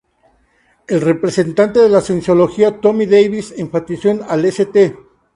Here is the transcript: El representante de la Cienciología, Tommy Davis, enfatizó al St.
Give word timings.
El 0.87 0.99
representante 0.99 1.79
de 1.79 1.87
la 1.87 2.01
Cienciología, 2.01 2.81
Tommy 2.81 3.05
Davis, 3.05 3.53
enfatizó 3.55 4.09
al 4.27 4.43
St. 4.45 4.95